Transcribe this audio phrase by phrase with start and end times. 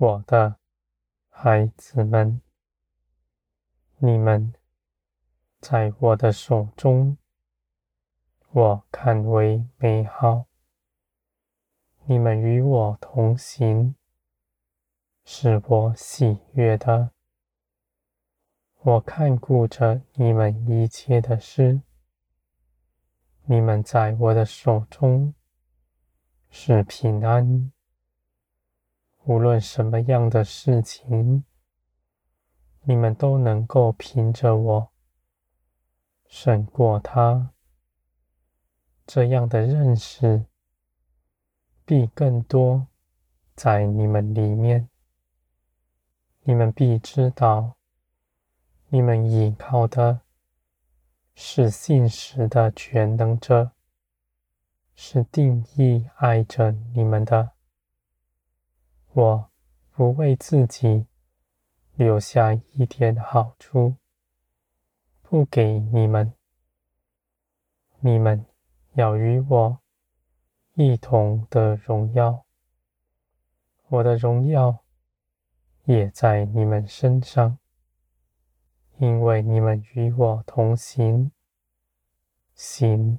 [0.00, 0.60] 我的
[1.28, 2.40] 孩子们，
[3.96, 4.54] 你们
[5.58, 7.18] 在我的手中，
[8.52, 10.44] 我看为美好。
[12.04, 13.96] 你们与我同行，
[15.24, 17.10] 是我喜悦的。
[18.82, 21.82] 我看顾着你们一切的事。
[23.46, 25.34] 你们在我的手中
[26.50, 27.72] 是平安。
[29.28, 31.44] 无论什么样的事情，
[32.84, 34.88] 你们都能够凭着我
[36.26, 37.50] 胜过它。
[39.06, 40.46] 这样的认识
[41.84, 42.86] 必更多
[43.54, 44.88] 在你们里面。
[46.44, 47.76] 你们必知道，
[48.88, 50.22] 你们依靠的
[51.34, 53.72] 是信实的全能者，
[54.94, 57.57] 是定义爱着你们的。
[59.18, 59.50] 我
[59.90, 61.08] 不为自己
[61.96, 63.96] 留下一点好处，
[65.22, 66.34] 不给你们。
[67.98, 68.46] 你们
[68.92, 69.80] 要与我
[70.74, 72.46] 一同的荣耀，
[73.88, 74.84] 我的荣耀
[75.86, 77.58] 也在你们身上，
[78.98, 81.32] 因为你们与我同行，
[82.54, 83.18] 行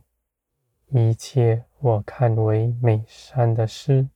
[0.87, 4.07] 一切我看为美善的事。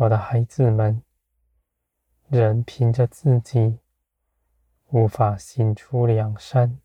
[0.00, 1.02] 我的孩子们，
[2.28, 3.80] 人凭着自己
[4.90, 6.78] 无法行出良善，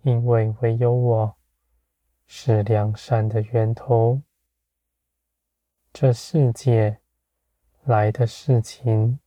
[0.00, 1.36] 因为唯有我
[2.26, 4.22] 是良善的源头。
[5.92, 7.00] 这世界
[7.84, 9.20] 来的事情，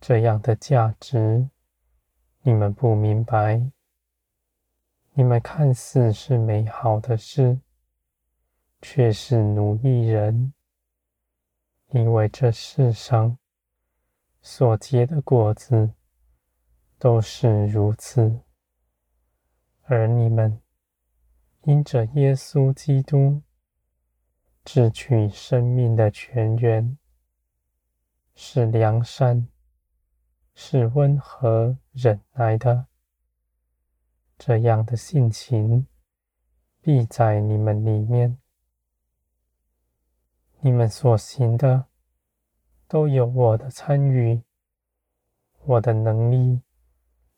[0.00, 1.48] 这样的价值，
[2.42, 3.70] 你们不明白。
[5.12, 7.60] 你们看似是美好的事，
[8.82, 10.52] 却是奴役人。
[11.90, 13.38] 因为这世上
[14.42, 15.94] 所结的果子
[16.98, 18.40] 都是如此，
[19.82, 20.60] 而你们
[21.62, 23.42] 因着耶稣基督
[24.64, 26.98] 智取生命的泉源，
[28.34, 29.48] 是良善，
[30.54, 32.86] 是温和忍耐的，
[34.36, 35.86] 这样的性情
[36.80, 38.38] 必在你们里面。
[40.66, 41.84] 你们所行的
[42.88, 44.42] 都有我的参与，
[45.66, 46.62] 我的能力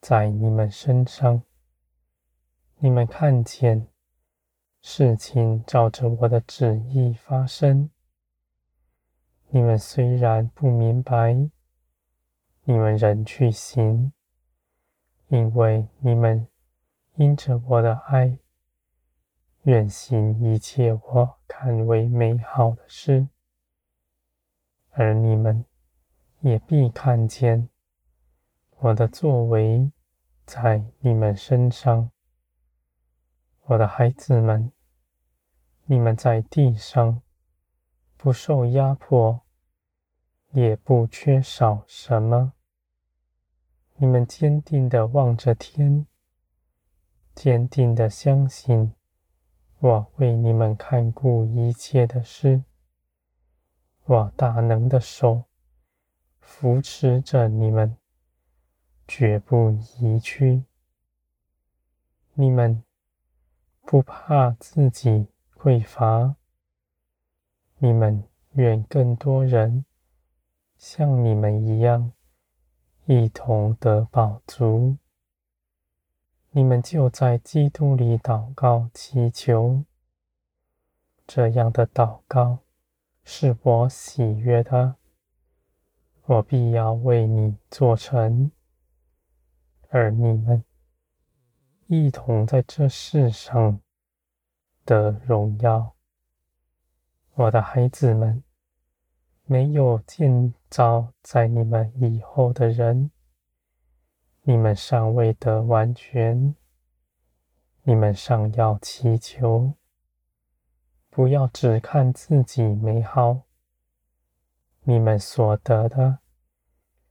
[0.00, 1.42] 在你们身上。
[2.76, 3.88] 你们看见
[4.80, 7.90] 事情照着我的旨意发生。
[9.48, 11.34] 你们虽然不明白，
[12.62, 14.12] 你们仍去行，
[15.26, 16.46] 因为你们
[17.16, 18.38] 因着我的爱。
[19.66, 23.26] 愿行一切我看为美好的事，
[24.90, 25.64] 而你们
[26.38, 27.68] 也必看见
[28.78, 29.90] 我的作为
[30.44, 32.12] 在你们身上。
[33.62, 34.70] 我的孩子们，
[35.86, 37.20] 你们在地上
[38.16, 39.40] 不受压迫，
[40.52, 42.52] 也不缺少什么。
[43.96, 46.06] 你们坚定地望着天，
[47.34, 48.92] 坚定地相信。
[49.78, 52.64] 我为你们看顾一切的事，
[54.04, 55.44] 我大能的手
[56.40, 57.96] 扶持着你们，
[59.06, 59.70] 绝不
[60.00, 60.64] 移去。
[62.32, 62.82] 你们
[63.82, 66.36] 不怕自己匮乏，
[67.78, 69.84] 你们愿更多人
[70.78, 72.12] 像你们一样，
[73.04, 74.96] 一同得饱足。
[76.56, 79.84] 你们就在基督里祷告祈求，
[81.26, 82.60] 这样的祷告
[83.24, 84.96] 是我喜悦的，
[86.24, 88.50] 我必要为你做成，
[89.90, 90.64] 而你们
[91.88, 93.78] 一同在这世上
[94.86, 95.94] 的荣耀。
[97.34, 98.42] 我的孩子们，
[99.44, 103.10] 没有建造在你们以后的人。
[104.48, 106.54] 你们尚未得完全，
[107.82, 109.74] 你们尚要祈求，
[111.10, 113.42] 不要只看自己美好。
[114.84, 116.20] 你们所得的，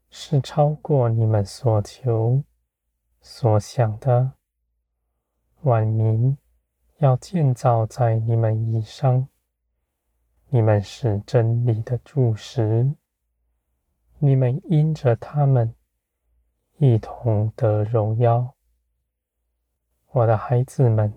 [0.10, 2.42] 是超过你们所求、
[3.20, 4.32] 所想的。
[5.64, 6.38] 万民
[7.00, 9.28] 要建造在你们以上，
[10.48, 12.96] 你们是真理的柱石，
[14.20, 15.76] 你们因着他们。
[16.78, 18.54] 一同得荣耀，
[20.12, 21.14] 我的孩子们，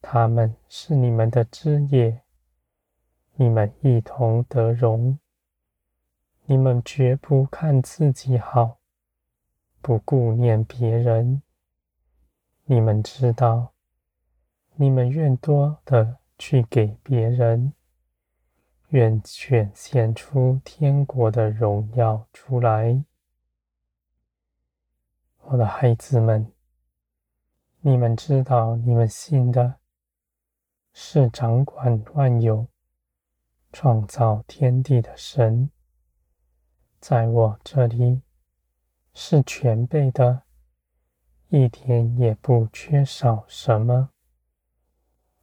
[0.00, 2.22] 他们是你们的枝叶，
[3.34, 5.18] 你们一同得荣。
[6.44, 8.78] 你们绝不看自己好，
[9.82, 11.42] 不顾念别人。
[12.66, 13.72] 你们知道，
[14.76, 17.72] 你们愿多的去给别人，
[18.90, 23.04] 愿显现出天国的荣耀出来。
[25.48, 26.52] 我的孩子们，
[27.78, 29.76] 你们知道，你们信的
[30.92, 32.66] 是掌管万有、
[33.72, 35.70] 创造天地的神。
[36.98, 38.22] 在我这里
[39.14, 40.42] 是全备的，
[41.50, 44.10] 一点也不缺少什么。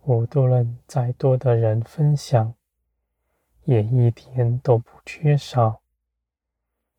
[0.02, 2.54] 无论再多的人分享，
[3.64, 5.82] 也一点都不缺少。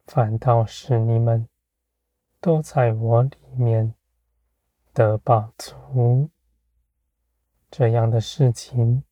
[0.06, 1.46] 反倒是你们
[2.44, 3.94] 都在我里面
[4.92, 6.28] 得饱足。
[7.70, 9.02] 这样的事情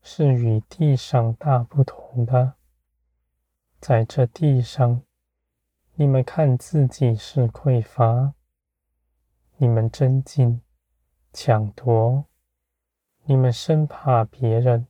[0.00, 2.54] 是与地上大不同的。
[3.80, 5.02] 在这地上，
[5.96, 8.34] 你们看自己是匮乏，
[9.56, 10.60] 你们争竞、
[11.32, 12.26] 抢夺，
[13.24, 14.86] 你们生怕别人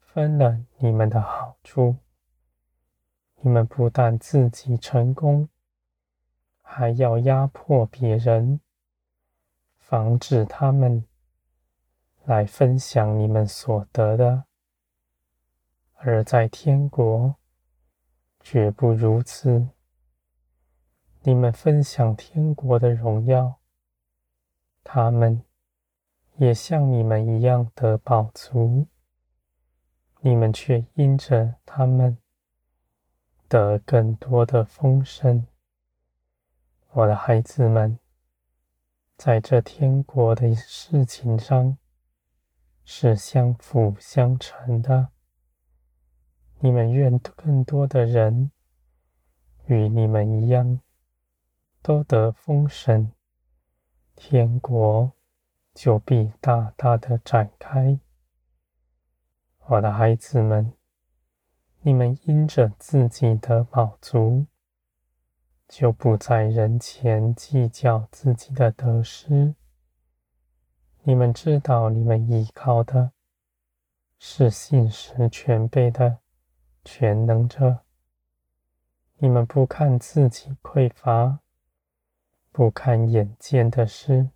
[0.00, 1.98] 分了你们的好处，
[3.42, 5.48] 你们不但自己成功，
[6.76, 8.58] 还要压迫别人，
[9.78, 11.04] 防止他们
[12.24, 14.46] 来分享你们所得的，
[15.94, 17.36] 而在天国。
[18.40, 19.68] 绝不如此。
[21.22, 23.60] 你们分享天国的荣耀，
[24.82, 25.44] 他们
[26.38, 28.88] 也像你们一样得饱足，
[30.22, 32.18] 你们却因着他们
[33.46, 35.46] 得更多的丰盛。
[36.96, 37.98] 我的孩子们，
[39.16, 41.76] 在这天国的事情上
[42.84, 45.08] 是相辅相成的。
[46.60, 48.52] 你们愿更多的人
[49.66, 50.78] 与你们一样，
[51.82, 53.10] 都得丰盛，
[54.14, 55.14] 天国
[55.74, 57.98] 就必大大的展开。
[59.66, 60.72] 我的孩子们，
[61.80, 64.46] 你们因着自己的饱足，
[65.68, 69.54] 就不在人前计较自己的得失。
[71.02, 73.12] 你们知道，你们依靠的
[74.18, 76.18] 是信实全备的。
[76.86, 77.78] 全能者，
[79.16, 81.40] 你们不看自己匮乏，
[82.52, 84.28] 不看眼见的事，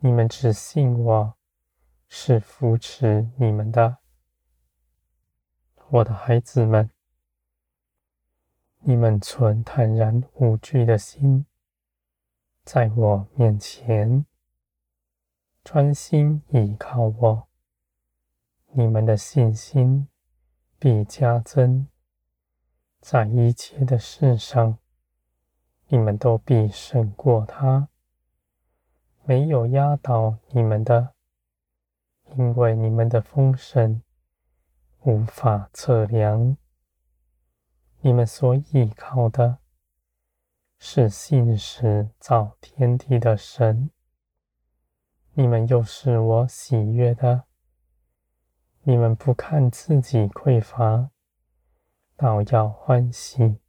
[0.00, 1.34] 你们只信我
[2.06, 3.96] 是扶持你们的，
[5.88, 6.90] 我的孩子们，
[8.84, 11.46] 你们存坦然无惧的心，
[12.64, 14.26] 在我面前
[15.64, 17.48] 专心倚靠我，
[18.72, 20.08] 你们的信心。
[20.78, 21.86] 必加增，
[23.00, 24.78] 在一切的事上，
[25.86, 27.88] 你们都必胜过他。
[29.22, 31.14] 没有压倒你们的，
[32.36, 34.02] 因为你们的丰盛
[35.02, 36.56] 无法测量。
[38.04, 39.58] 你们所依靠的
[40.76, 43.90] 是信实造天地的神，
[45.34, 47.44] 你们又是我喜悦的。
[48.82, 51.10] 你们不看自己匮乏，
[52.16, 53.60] 倒要欢喜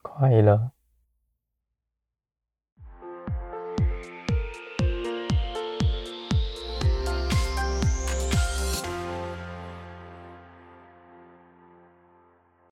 [0.00, 0.70] 快乐，